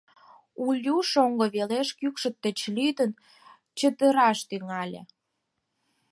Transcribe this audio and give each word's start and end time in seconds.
Улю 0.65 0.97
шоҥго 1.11 1.45
велеш 1.55 1.89
кӱкшыт 1.99 2.35
деч 2.45 2.59
лӱдын 2.75 3.11
чытыраш 3.77 4.39
тӱҥале. 4.49 5.01